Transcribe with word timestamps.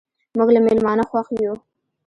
موږ 0.37 0.49
له 0.55 0.59
میلمانه 0.65 1.03
خوښ 1.09 1.27
یو. 1.45 1.53